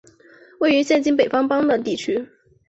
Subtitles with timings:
[0.59, 2.27] 位于现今北方邦的地区。